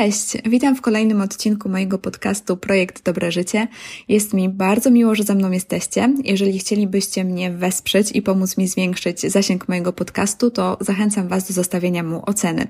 [0.00, 3.68] Cześć, witam w kolejnym odcinku mojego podcastu Projekt Dobre Życie.
[4.08, 6.14] Jest mi bardzo miło, że ze mną jesteście.
[6.24, 11.54] Jeżeli chcielibyście mnie wesprzeć i pomóc mi zwiększyć zasięg mojego podcastu, to zachęcam Was do
[11.54, 12.66] zostawienia mu oceny.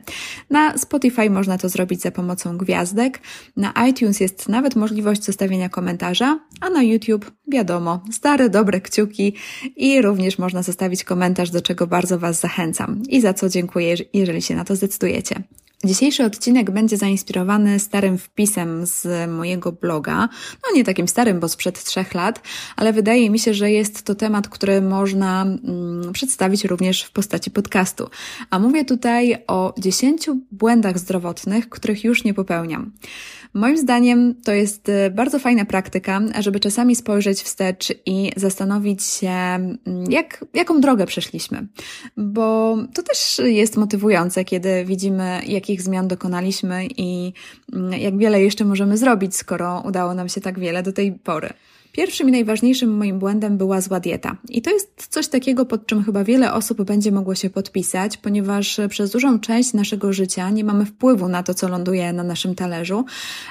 [0.50, 3.20] Na Spotify można to zrobić za pomocą gwiazdek,
[3.56, 9.34] na iTunes jest nawet możliwość zostawienia komentarza, a na YouTube wiadomo, stare dobre kciuki
[9.76, 14.42] i również można zostawić komentarz, do czego bardzo Was zachęcam i za co dziękuję, jeżeli
[14.42, 15.42] się na to zdecydujecie.
[15.84, 20.28] Dzisiejszy odcinek będzie zainspirowany starym wpisem z mojego bloga.
[20.62, 22.42] No nie takim starym, bo sprzed trzech lat,
[22.76, 27.50] ale wydaje mi się, że jest to temat, który można mm, przedstawić również w postaci
[27.50, 28.08] podcastu.
[28.50, 32.92] A mówię tutaj o 10 błędach zdrowotnych, których już nie popełniam.
[33.54, 39.28] Moim zdaniem to jest y, bardzo fajna praktyka, żeby czasami spojrzeć wstecz i zastanowić się,
[39.30, 39.78] mm,
[40.10, 41.66] jak, jaką drogę przeszliśmy.
[42.16, 45.40] Bo to też jest motywujące, kiedy widzimy,
[45.70, 47.32] jakich zmian dokonaliśmy i
[47.72, 51.50] mm, jak wiele jeszcze możemy zrobić, skoro udało nam się tak wiele do tej pory.
[51.92, 54.36] Pierwszym i najważniejszym moim błędem była zła dieta.
[54.48, 58.80] I to jest coś takiego, pod czym chyba wiele osób będzie mogło się podpisać, ponieważ
[58.88, 63.04] przez dużą część naszego życia nie mamy wpływu na to, co ląduje na naszym talerzu,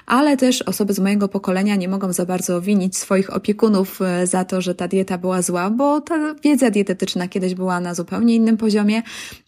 [0.06, 4.46] ale też osoby z mojego pokolenia nie mogą za bardzo winić swoich opiekunów e, za
[4.46, 8.58] to, że ta dieta była zła, bo ta wiedza dietetyczna kiedyś była na zupełnie innym
[8.58, 9.02] poziomie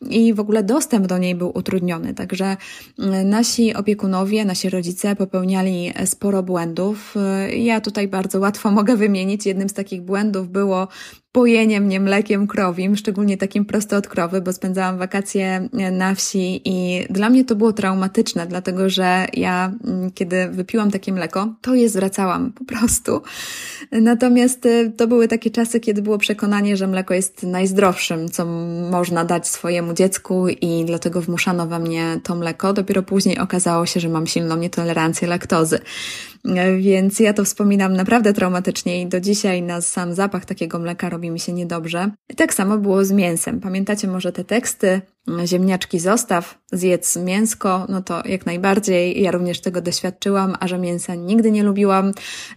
[0.10, 2.14] i w ogóle dostęp do niej był utrudniony.
[2.14, 2.58] Także
[3.00, 7.16] e, nasi opiekunowie, nasi rodzice popełniali sporo błędów.
[7.18, 9.46] E, ja tutaj bardzo łatwo mogę wymienić.
[9.46, 10.88] Jednym z takich błędów było
[11.32, 16.62] pojenie mnie mlekiem krowim, szczególnie takim prosto od krowy, bo spędzałam wakacje e, na wsi
[16.66, 21.76] i dla mnie to było traumatyczne, dlatego że ja, mm, kiedy wypiłam takie mleko, to
[21.76, 23.22] je zwracałam po prostu.
[23.92, 28.46] Natomiast e, to były takie czasy, kiedy było przekonanie, że mleko jest najzdrowszym, co
[28.92, 32.74] można dać swojemu dziecku i dlatego wmuszano we mnie to mleko.
[32.74, 35.80] Dopiero później okazało się, że mam silną nietolerancję laktozy.
[36.78, 41.32] Więc ja to wspominam naprawdę traumatycznie i do dzisiaj na sam zapach takiego mleka robi
[41.32, 42.12] mi się niedobrze.
[42.38, 43.60] Tak samo było z mięsem.
[43.60, 45.02] Pamiętacie może te teksty?
[45.46, 49.22] Ziemniaczki zostaw, zjedz mięsko, no to jak najbardziej.
[49.22, 52.12] Ja również tego doświadczyłam, a że mięsa nigdy nie lubiłam,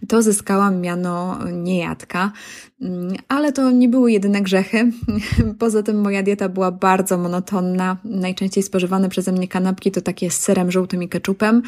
[0.07, 2.31] to zyskałam miano niejadka.
[2.81, 4.91] Mm, ale to nie były jedyne grzechy.
[5.59, 7.97] Poza tym moja dieta była bardzo monotonna.
[8.03, 11.61] Najczęściej spożywane przeze mnie kanapki to takie z serem żółtym i keczupem,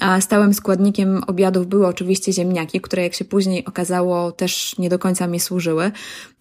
[0.00, 4.98] a stałym składnikiem obiadów były oczywiście ziemniaki, które jak się później okazało też nie do
[4.98, 5.92] końca mi służyły.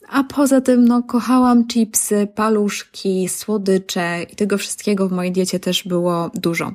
[0.07, 5.83] A poza tym, no, kochałam chipsy, paluszki, słodycze i tego wszystkiego w mojej diecie też
[5.83, 6.71] było dużo.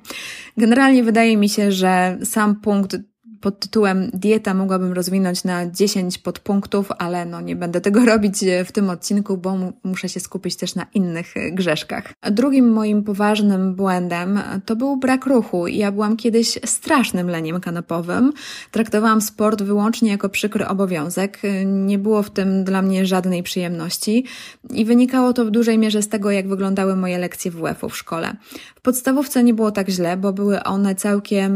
[0.56, 2.96] Generalnie wydaje mi się, że sam punkt
[3.42, 8.64] pod tytułem dieta mogłabym rozwinąć na 10 podpunktów, ale no nie będę tego robić e,
[8.64, 12.12] w tym odcinku, bo muszę się skupić też na innych e, grzeszkach.
[12.30, 15.66] Drugim moim poważnym błędem to był brak ruchu.
[15.66, 18.32] Ja byłam kiedyś strasznym leniem kanapowym.
[18.70, 21.38] Traktowałam sport wyłącznie jako przykry obowiązek.
[21.64, 24.24] Nie było w tym dla mnie żadnej przyjemności
[24.70, 28.36] i wynikało to w dużej mierze z tego, jak wyglądały moje lekcje WF-u w szkole.
[28.74, 31.52] W podstawówce nie było tak źle, bo były one całkiem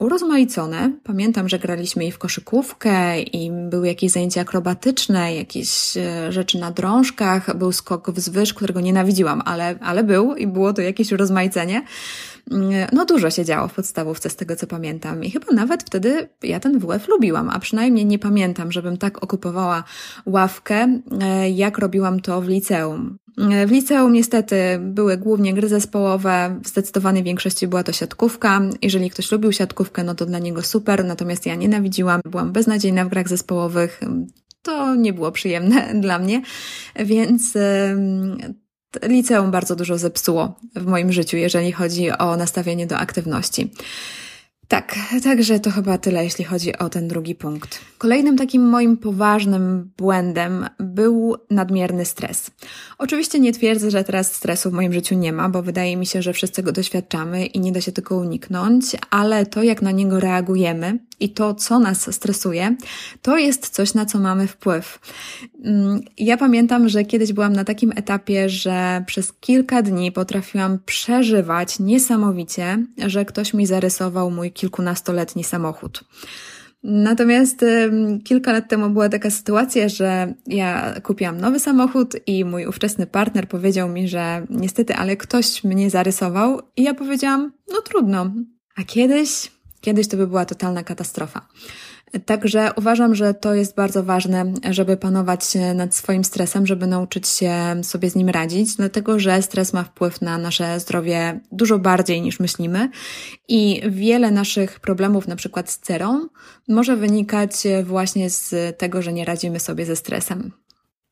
[0.00, 0.92] urozmaicone.
[1.04, 6.58] Pamiętam pamiętam, że graliśmy i w koszykówkę, i były jakieś zajęcia akrobatyczne, jakieś e, rzeczy
[6.58, 11.82] na drążkach, był skok wzwyż, którego nienawidziłam, ale, ale był i było to jakieś rozmaicenie.
[12.50, 16.28] Mm, no dużo się działo w podstawówce z tego co pamiętam i chyba nawet wtedy
[16.42, 19.84] ja ten WF lubiłam, a przynajmniej nie pamiętam, żebym tak okupowała
[20.26, 23.18] ławkę, e, jak robiłam to w liceum.
[23.40, 28.60] E, w liceum niestety były głównie gry zespołowe, w zdecydowanej większości była to siatkówka.
[28.82, 33.08] Jeżeli ktoś lubił siatkówkę, no to dla niego super, natomiast ja nienawidziłam, byłam beznadziejna w
[33.08, 34.00] grach zespołowych,
[34.62, 36.42] to nie było przyjemne dla mnie,
[36.96, 37.54] więc
[39.02, 43.72] liceum bardzo dużo zepsuło w moim życiu, jeżeli chodzi o nastawienie do aktywności.
[44.70, 47.80] Tak, także to chyba tyle, jeśli chodzi o ten drugi punkt.
[47.98, 52.50] Kolejnym takim moim poważnym błędem był nadmierny stres.
[52.98, 56.22] Oczywiście nie twierdzę, że teraz stresu w moim życiu nie ma, bo wydaje mi się,
[56.22, 60.20] że wszyscy go doświadczamy i nie da się tego uniknąć, ale to, jak na niego
[60.20, 62.76] reagujemy i to, co nas stresuje,
[63.22, 64.98] to jest coś, na co mamy wpływ.
[65.64, 71.78] Mm, ja pamiętam, że kiedyś byłam na takim etapie, że przez kilka dni potrafiłam przeżywać
[71.78, 76.04] niesamowicie, że ktoś mi zarysował mój kilkunastoletni samochód.
[76.82, 77.64] Natomiast
[78.24, 83.48] kilka lat temu była taka sytuacja, że ja kupiłam nowy samochód i mój ówczesny partner
[83.48, 88.32] powiedział mi, że niestety, ale ktoś mnie zarysował i ja powiedziałam, no trudno.
[88.76, 91.48] A kiedyś, kiedyś to by była totalna katastrofa.
[92.26, 95.42] Także uważam, że to jest bardzo ważne, żeby panować
[95.74, 100.20] nad swoim stresem, żeby nauczyć się sobie z nim radzić, dlatego że stres ma wpływ
[100.20, 102.90] na nasze zdrowie dużo bardziej niż myślimy
[103.48, 106.28] i wiele naszych problemów, na przykład z cerą,
[106.68, 107.52] może wynikać
[107.84, 110.52] właśnie z tego, że nie radzimy sobie ze stresem.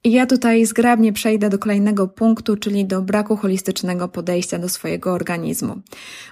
[0.05, 5.81] Ja tutaj zgrabnie przejdę do kolejnego punktu, czyli do braku holistycznego podejścia do swojego organizmu.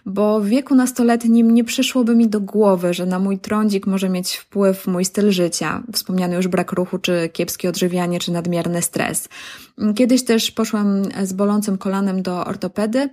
[0.07, 4.37] Bo w wieku nastoletnim nie przyszłoby mi do głowy, że na mój trądzik może mieć
[4.37, 9.29] wpływ mój styl życia, wspomniany już brak ruchu, czy kiepskie odżywianie, czy nadmierny stres.
[9.97, 13.09] Kiedyś też poszłam z bolącym kolanem do ortopedy,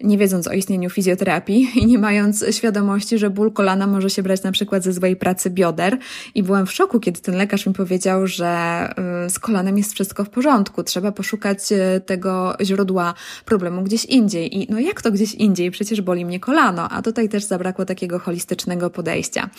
[0.00, 4.42] nie wiedząc o istnieniu fizjoterapii i nie mając świadomości, że ból kolana może się brać
[4.42, 5.98] na przykład ze złej pracy bioder.
[6.34, 8.88] I byłam w szoku, kiedy ten lekarz mi powiedział, że
[9.26, 13.14] y, z kolanem jest wszystko w porządku, trzeba poszukać y, tego źródła
[13.44, 14.56] problemu gdzieś indziej.
[14.56, 15.70] I no jak to gdzieś indziej?
[15.70, 19.50] Przecież boli mnie kolano, a tutaj też zabrakło takiego holistycznego podejścia.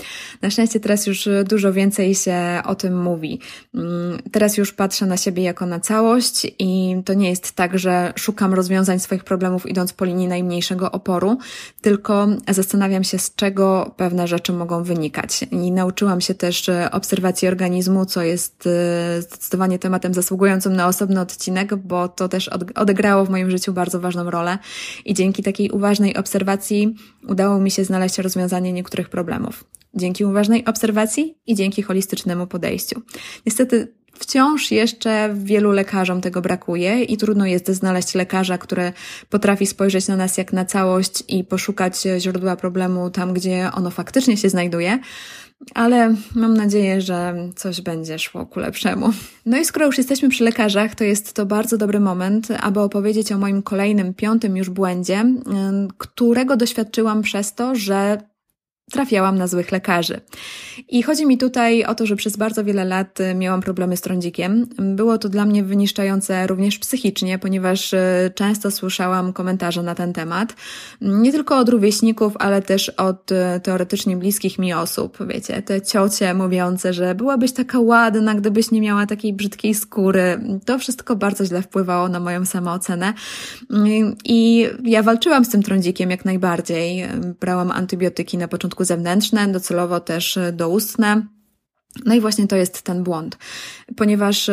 [0.42, 3.40] Na szczęście teraz już dużo więcej się o tym mówi.
[3.76, 8.14] Mm, teraz już patrzę na siebie jako na całość i to nie jest tak, że
[8.16, 11.38] szukam rozwiązań swoich problemów idąc po linii najmniejszego oporu,
[11.82, 15.44] tylko zastanawiam się, z czego pewne rzeczy mogą wynikać.
[15.52, 21.76] I nauczyłam się też obserwacji organizmu, co jest e, zdecydowanie tematem zasługującym na osobny odcinek,
[21.76, 24.58] bo to też odegrało w moim życiu bardzo ważną rolę
[25.06, 26.96] i dzięki takiej uważnej obserwacji
[27.28, 29.64] udało mi się znaleźć rozwiązanie niektórych problemów
[29.96, 33.02] dzięki uważnej obserwacji i dzięki holistycznemu podejściu.
[33.46, 38.94] Niestety Wciąż jeszcze wielu lekarzom tego brakuje i trudno jest znaleźć lekarza, który
[39.30, 44.38] potrafi spojrzeć na nas jak na całość i poszukać źródła problemu tam, gdzie ono faktycznie
[44.38, 45.00] się znajduje.
[45.76, 49.10] Ale mam nadzieję, że coś będzie szło ku lepszemu.
[49.46, 53.32] No i skoro już jesteśmy przy lekarzach, to jest to bardzo dobry moment, aby opowiedzieć
[53.32, 55.26] o moim kolejnym, piątym już błędzie,
[55.98, 58.18] którego doświadczyłam przez to, że
[58.92, 60.22] trafiałam na złych lekarzy.
[60.90, 64.02] I chodzi mi tutaj o to, że przez bardzo wiele lat y, miałam problemy z
[64.02, 64.68] trądzikiem.
[64.80, 70.56] Było to dla mnie wyniszczające również psychicznie, ponieważ y, często słyszałam komentarze na ten temat.
[71.02, 75.18] Nie tylko od rówieśników, ale też od y, teoretycznie bliskich mi osób.
[75.28, 80.40] Wiecie, te ciocie mówiące, że byłabyś taka ładna, gdybyś nie miała takiej brzydkiej skóry.
[80.66, 83.14] To wszystko bardzo źle wpływało na moją samoocenę.
[84.26, 87.06] I ja walczyłam z tym trądzikiem jak najbardziej.
[87.40, 91.28] Brałam antybiotyki na początku zewnętrzne, docelowo też doustne.
[92.06, 93.38] No i właśnie to jest ten błąd,
[93.96, 94.50] ponieważ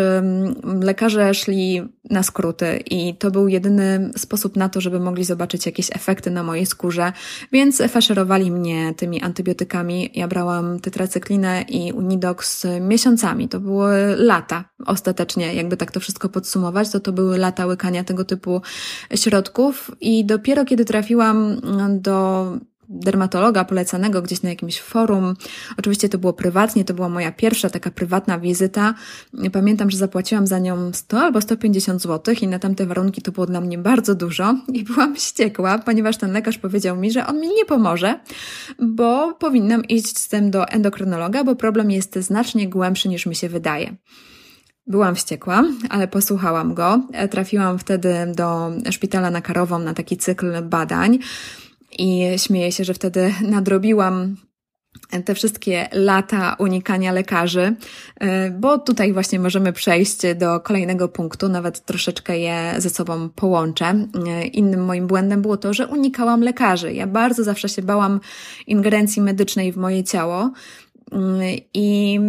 [0.80, 5.90] lekarze szli na skróty i to był jedyny sposób na to, żeby mogli zobaczyć jakieś
[5.92, 7.12] efekty na mojej skórze,
[7.52, 10.10] więc faszerowali mnie tymi antybiotykami.
[10.14, 13.48] Ja brałam tetracyklinę i Unidox miesiącami.
[13.48, 18.24] To były lata ostatecznie, jakby tak to wszystko podsumować, to to były lata łykania tego
[18.24, 18.62] typu
[19.14, 21.56] środków i dopiero kiedy trafiłam
[21.88, 22.46] do
[22.88, 25.34] dermatologa polecanego gdzieś na jakimś forum.
[25.78, 28.94] Oczywiście to było prywatnie, to była moja pierwsza taka prywatna wizyta.
[29.52, 33.46] Pamiętam, że zapłaciłam za nią 100 albo 150 zł i na tamte warunki to było
[33.46, 37.48] dla mnie bardzo dużo i byłam wściekła, ponieważ ten lekarz powiedział mi, że on mi
[37.48, 38.20] nie pomoże,
[38.78, 43.48] bo powinnam iść z tym do endokrynologa, bo problem jest znacznie głębszy niż mi się
[43.48, 43.96] wydaje.
[44.86, 47.00] Byłam wściekła, ale posłuchałam go.
[47.30, 51.18] Trafiłam wtedy do szpitala na Karową na taki cykl badań.
[51.98, 54.36] I śmieję się, że wtedy nadrobiłam
[55.24, 57.76] te wszystkie lata unikania lekarzy,
[58.20, 64.06] e, bo tutaj właśnie możemy przejść do kolejnego punktu, nawet troszeczkę je ze sobą połączę.
[64.26, 66.92] E, innym moim błędem było to, że unikałam lekarzy.
[66.92, 68.20] Ja bardzo zawsze się bałam
[68.66, 70.50] ingerencji medycznej w moje ciało
[71.12, 71.40] mm,
[71.74, 72.20] i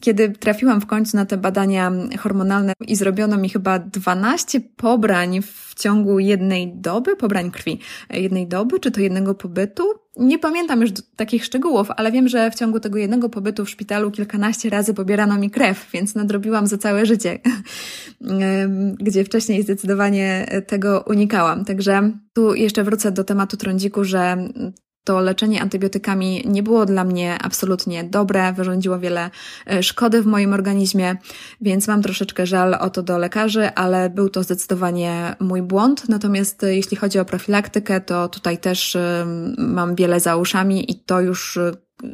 [0.00, 5.74] kiedy trafiłam w końcu na te badania hormonalne i zrobiono mi chyba 12 pobrań w
[5.74, 7.78] ciągu jednej doby, pobrań krwi,
[8.10, 9.84] jednej doby, czy to jednego pobytu.
[10.16, 14.10] Nie pamiętam już takich szczegółów, ale wiem, że w ciągu tego jednego pobytu w szpitalu
[14.10, 17.38] kilkanaście razy pobierano mi krew, więc nadrobiłam za całe życie,
[19.06, 21.64] gdzie wcześniej zdecydowanie tego unikałam.
[21.64, 24.36] Także tu jeszcze wrócę do tematu trądziku, że
[25.04, 29.30] to leczenie antybiotykami nie było dla mnie absolutnie dobre, wyrządziło wiele
[29.66, 31.16] e, szkody w moim organizmie,
[31.60, 36.08] więc mam troszeczkę żal o to do lekarzy, ale był to zdecydowanie mój błąd.
[36.08, 39.26] Natomiast e, jeśli chodzi o profilaktykę, to tutaj też e,
[39.58, 41.58] mam wiele za uszami i to już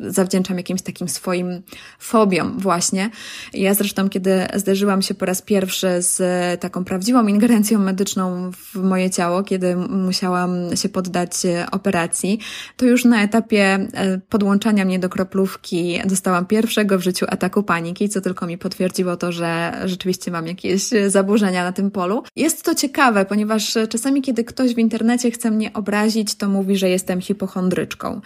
[0.09, 1.63] zawdzięczam jakimś takim swoim
[1.99, 3.11] fobiom właśnie.
[3.55, 6.21] Ja zresztą, kiedy zderzyłam się po raz pierwszy z
[6.61, 11.33] taką prawdziwą ingerencją medyczną w moje ciało, kiedy musiałam się poddać
[11.71, 12.39] operacji,
[12.77, 18.09] to już na etapie e, podłączania mnie do kroplówki dostałam pierwszego w życiu ataku paniki,
[18.09, 22.23] co tylko mi potwierdziło to, że rzeczywiście mam jakieś zaburzenia na tym polu.
[22.37, 26.89] Jest to ciekawe, ponieważ czasami, kiedy ktoś w internecie chce mnie obrazić, to mówi, że
[26.89, 28.21] jestem hipochondryczką.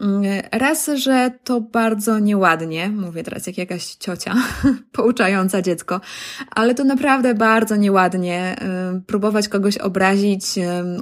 [0.00, 4.34] Mm, raz, że to bardzo nieładnie, mówię teraz jak jakaś ciocia
[4.92, 6.00] pouczająca dziecko,
[6.50, 8.56] ale to naprawdę bardzo nieładnie
[9.06, 10.44] próbować kogoś obrazić,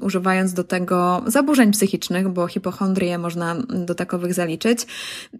[0.01, 4.87] używając do tego zaburzeń psychicznych, bo hipochondrię można do takowych zaliczyć.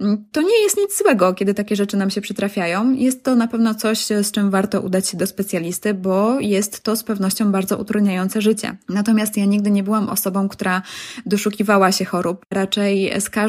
[0.01, 2.93] Mm, to nie jest nic złego, kiedy takie rzeczy nam się przytrafiają.
[2.93, 6.97] Jest to na pewno coś, z czym warto udać się do specjalisty, bo jest to
[6.97, 8.77] z pewnością bardzo utrudniające życie.
[8.89, 10.83] Natomiast ja nigdy nie byłam osobą, która
[11.27, 12.45] doszukiwała się chorób.
[12.51, 13.48] Raczej z każdym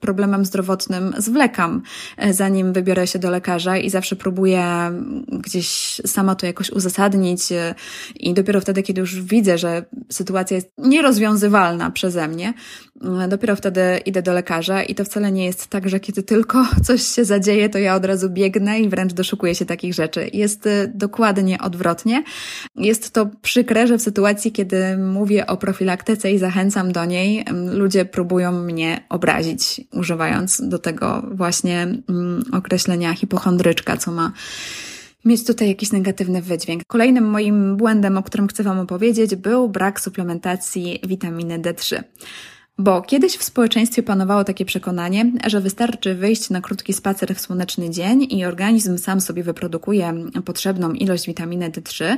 [0.00, 1.82] problemem zdrowotnym zwlekam,
[2.16, 4.64] e, zanim wybiorę się do lekarza i zawsze próbuję
[5.28, 7.74] gdzieś sama to jakoś uzasadnić e,
[8.14, 12.54] i dopiero wtedy, kiedy już widzę, że sytuacja jest nierozwiązywalna przeze mnie,
[13.28, 17.02] dopiero wtedy idę do lekarza i to wcale nie jest tak, że kiedy tylko coś
[17.02, 20.30] się zadzieje, to ja od razu biegnę i wręcz doszukuję się takich rzeczy.
[20.32, 22.22] Jest dokładnie odwrotnie.
[22.76, 28.04] Jest to przykre, że w sytuacji, kiedy mówię o profilaktyce i zachęcam do niej, ludzie
[28.04, 34.32] próbują mnie obrazić, używając do tego właśnie mm, określenia hipochondryczka, co ma
[35.24, 36.82] mieć tutaj jakiś negatywny wydźwięk.
[36.86, 42.02] Kolejnym moim błędem, o którym chcę Wam opowiedzieć, był brak suplementacji witaminy D3.
[42.78, 47.90] Bo kiedyś w społeczeństwie panowało takie przekonanie, że wystarczy wyjść na krótki spacer w słoneczny
[47.90, 50.14] dzień i organizm sam sobie wyprodukuje
[50.44, 52.16] potrzebną ilość witaminy D3.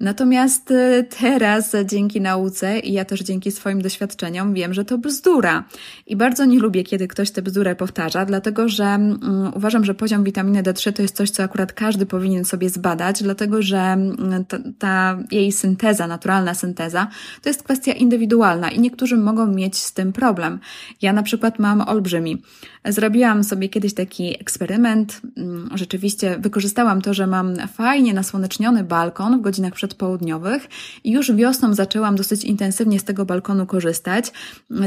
[0.00, 5.64] Natomiast y, teraz dzięki nauce i ja też dzięki swoim doświadczeniom wiem, że to bzdura.
[6.06, 10.24] I bardzo nie lubię, kiedy ktoś tę bzdurę powtarza, dlatego że um, uważam, że poziom
[10.24, 14.58] witaminy D3 to jest coś, co akurat każdy powinien sobie zbadać, dlatego że mm, ta,
[14.78, 17.08] ta jej synteza, naturalna synteza,
[17.42, 20.60] to jest kwestia indywidualna i niektórzy mogą mieć z tym problem.
[21.02, 22.42] Ja na przykład mam olbrzymi.
[22.84, 25.20] Zrobiłam sobie kiedyś taki eksperyment.
[25.36, 30.68] Mm, rzeczywiście wykorzystałam to, że mam fajnie nasłoneczniony balkon w godzinach przedpołudniowych
[31.04, 34.32] i już wiosną zaczęłam dosyć intensywnie z tego balkonu korzystać.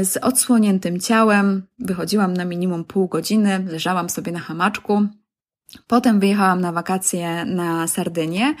[0.02, 5.06] Z odsłoniętym ciałem wychodziłam na minimum pół godziny, leżałam sobie na hamaczku.
[5.86, 8.54] Potem wyjechałam na wakacje na Sardynię,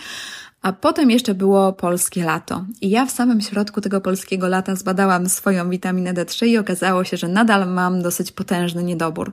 [0.64, 2.64] a potem jeszcze było polskie lato.
[2.80, 7.16] I ja w samym środku tego polskiego lata zbadałam swoją witaminę D3 i okazało się,
[7.16, 9.32] że nadal mam dosyć potężny niedobór.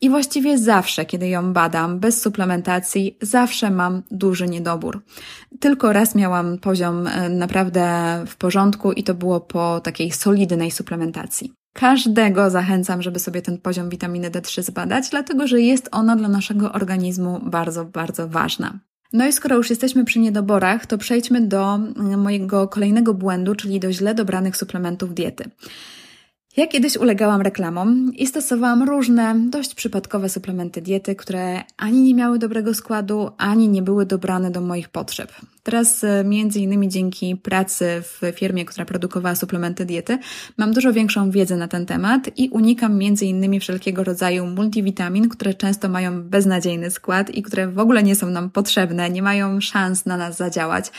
[0.00, 5.02] I właściwie zawsze, kiedy ją badam, bez suplementacji, zawsze mam duży niedobór.
[5.60, 7.84] Tylko raz miałam poziom e, naprawdę
[8.26, 11.52] w porządku i to było po takiej solidnej suplementacji.
[11.72, 16.72] Każdego zachęcam, żeby sobie ten poziom witaminy D3 zbadać, dlatego że jest ona dla naszego
[16.72, 18.78] organizmu bardzo, bardzo ważna.
[19.12, 23.80] No i skoro już jesteśmy przy niedoborach, to przejdźmy do mm, mojego kolejnego błędu, czyli
[23.80, 25.50] do źle dobranych suplementów diety.
[26.56, 32.38] Ja kiedyś ulegałam reklamom i stosowałam różne, dość przypadkowe suplementy diety, które ani nie miały
[32.38, 35.32] dobrego składu, ani nie były dobrane do moich potrzeb.
[35.68, 40.18] Teraz, e, między innymi dzięki pracy w firmie, która produkowała suplementy diety,
[40.58, 45.54] mam dużo większą wiedzę na ten temat i unikam między innymi wszelkiego rodzaju multivitamin, które
[45.54, 50.06] często mają beznadziejny skład i które w ogóle nie są nam potrzebne, nie mają szans
[50.06, 50.90] na nas zadziałać.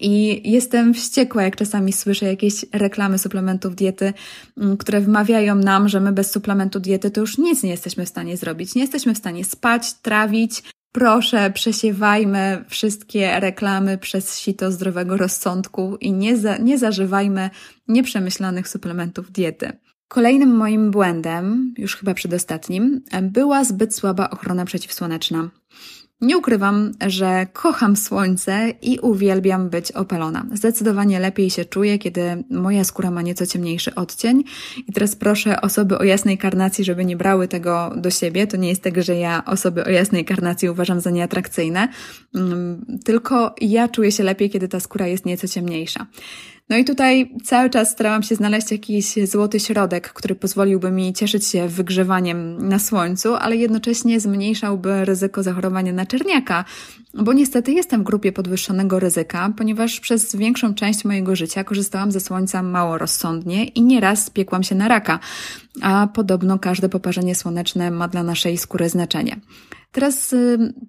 [0.00, 4.12] I jestem wściekła, jak czasami słyszę jakieś reklamy suplementów diety,
[4.58, 8.08] mm, które wmawiają nam, że my bez suplementu diety to już nic nie jesteśmy w
[8.08, 8.74] stanie zrobić.
[8.74, 10.62] Nie jesteśmy w stanie spać, trawić.
[10.98, 17.50] Proszę, przesiewajmy wszystkie reklamy przez sito zdrowego rozsądku i nie, za, nie zażywajmy
[17.88, 19.72] nieprzemyślanych suplementów diety.
[20.08, 25.50] Kolejnym moim błędem, już chyba przedostatnim, była zbyt słaba ochrona przeciwsłoneczna.
[26.20, 30.46] Nie ukrywam, że kocham słońce i uwielbiam być opalona.
[30.52, 34.44] Zdecydowanie lepiej się czuję, kiedy moja skóra ma nieco ciemniejszy odcień.
[34.88, 38.46] I teraz proszę osoby o jasnej karnacji, żeby nie brały tego do siebie.
[38.46, 41.88] To nie jest tak, że ja osoby o jasnej karnacji uważam za nieatrakcyjne,
[42.34, 46.06] mm, tylko ja czuję się lepiej, kiedy ta skóra jest nieco ciemniejsza.
[46.68, 51.46] No i tutaj cały czas starałam się znaleźć jakiś złoty środek, który pozwoliłby mi cieszyć
[51.46, 56.64] się wygrzewaniem na słońcu, ale jednocześnie zmniejszałby ryzyko zachorowania na czerniaka,
[57.14, 62.20] bo niestety jestem w grupie podwyższonego ryzyka, ponieważ przez większą część mojego życia korzystałam ze
[62.20, 65.18] słońca mało rozsądnie i nieraz spiekłam się na raka,
[65.82, 69.36] a podobno każde poparzenie słoneczne ma dla naszej skóry znaczenie.
[69.92, 70.34] Teraz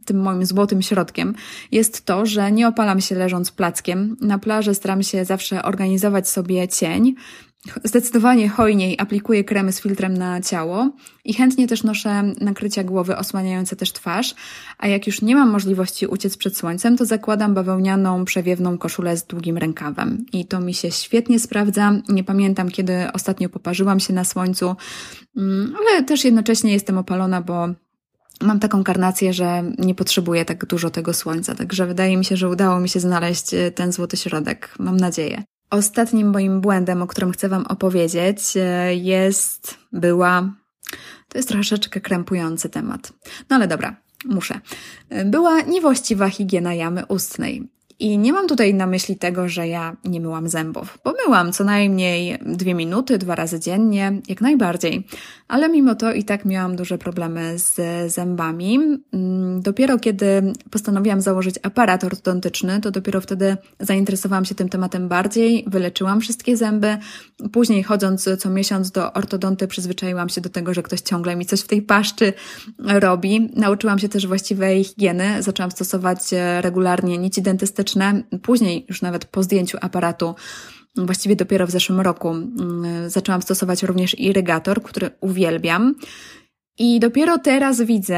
[0.05, 1.35] tym moim złotym środkiem
[1.71, 4.17] jest to, że nie opalam się leżąc plackiem.
[4.21, 7.15] Na plaży staram się zawsze organizować sobie cień.
[7.83, 10.91] Zdecydowanie hojniej aplikuję kremy z filtrem na ciało
[11.25, 14.35] i chętnie też noszę nakrycia głowy osłaniające też twarz,
[14.77, 19.25] a jak już nie mam możliwości uciec przed słońcem, to zakładam bawełnianą, przewiewną koszulę z
[19.25, 20.25] długim rękawem.
[20.33, 21.93] I to mi się świetnie sprawdza.
[22.09, 24.75] Nie pamiętam, kiedy ostatnio poparzyłam się na słońcu,
[25.37, 27.69] mm, ale też jednocześnie jestem opalona, bo
[28.41, 32.49] mam taką karnację, że nie potrzebuję tak dużo tego słońca, także wydaje mi się, że
[32.49, 34.75] udało mi się znaleźć e, ten złoty środek.
[34.79, 35.43] Mam nadzieję.
[35.69, 40.53] Ostatnim moim błędem, o którym chcę Wam opowiedzieć, e, jest, była
[41.29, 43.13] To jest troszeczkę krępujący temat.
[43.49, 44.59] No ale dobra, muszę.
[45.25, 47.69] Była niewłaściwa higiena jamy ustnej.
[47.99, 51.63] I nie mam tutaj na myśli tego, że ja nie myłam zębów, bo myłam co
[51.63, 55.07] najmniej dwie minuty, dwa razy dziennie, jak najbardziej.
[55.47, 57.75] Ale mimo to i tak miałam duże problemy z
[58.13, 58.79] zębami.
[59.13, 65.65] Mm, dopiero kiedy postanowiłam założyć aparat ortodontyczny, to dopiero wtedy zainteresowałam się tym tematem bardziej,
[65.67, 66.97] wyleczyłam wszystkie zęby.
[67.51, 71.61] Później chodząc co miesiąc do ortodonty przyzwyczaiłam się do tego, że ktoś ciągle mi coś
[71.61, 72.33] w tej paszczy
[72.79, 73.49] robi.
[73.55, 76.19] Nauczyłam się też właściwej higieny, zaczęłam stosować
[76.61, 77.88] regularnie nici dentystyczne,
[78.41, 80.35] Później, już nawet po zdjęciu aparatu,
[80.97, 85.95] właściwie dopiero w zeszłym roku, mm, zaczęłam stosować również irygator, który uwielbiam.
[86.81, 88.15] I dopiero teraz widzę,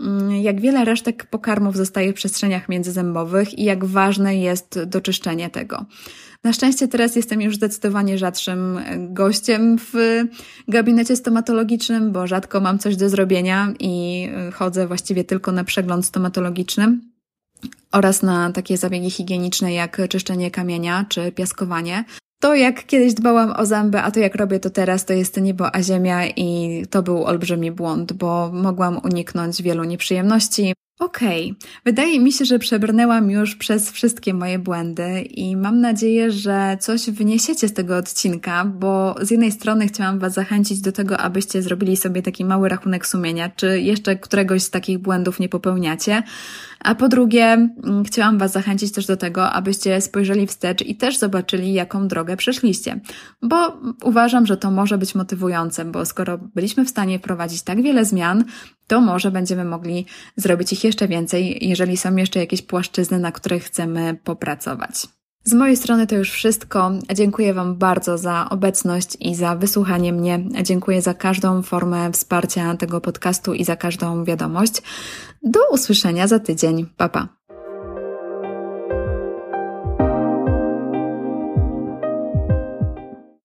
[0.00, 5.86] mm, jak wiele resztek pokarmów zostaje w przestrzeniach międzyzębowych i jak ważne jest doczyszczenie tego.
[6.44, 10.22] Na szczęście teraz jestem już zdecydowanie rzadszym gościem w
[10.68, 16.98] gabinecie stomatologicznym, bo rzadko mam coś do zrobienia i chodzę właściwie tylko na przegląd stomatologiczny
[17.92, 22.04] oraz na takie zabiegi higieniczne jak czyszczenie kamienia czy piaskowanie.
[22.42, 25.74] To jak kiedyś dbałam o zęby, a to jak robię to teraz, to jest niebo
[25.74, 30.74] a ziemia i to był olbrzymi błąd, bo mogłam uniknąć wielu nieprzyjemności.
[31.00, 31.70] Okej, okay.
[31.84, 37.10] wydaje mi się, że przebrnęłam już przez wszystkie moje błędy i mam nadzieję, że coś
[37.10, 41.96] wyniesiecie z tego odcinka, bo z jednej strony chciałam Was zachęcić do tego, abyście zrobili
[41.96, 46.22] sobie taki mały rachunek sumienia, czy jeszcze któregoś z takich błędów nie popełniacie,
[46.84, 51.18] a po drugie, mm, chciałam Was zachęcić też do tego, abyście spojrzeli wstecz i też
[51.18, 53.00] zobaczyli, jaką drogę przeszliście.
[53.42, 58.04] Bo uważam, że to może być motywujące, bo skoro byliśmy w stanie wprowadzić tak wiele
[58.04, 58.44] zmian,
[58.86, 63.64] to może będziemy mogli zrobić ich jeszcze więcej, jeżeli są jeszcze jakieś płaszczyzny, na których
[63.64, 65.06] chcemy popracować.
[65.44, 66.90] Z mojej strony to już wszystko.
[67.14, 70.40] Dziękuję Wam bardzo za obecność i za wysłuchanie mnie.
[70.62, 74.82] Dziękuję za każdą formę wsparcia tego podcastu i za każdą wiadomość.
[75.42, 76.86] Do usłyszenia za tydzień.
[76.96, 77.28] Pa, pa.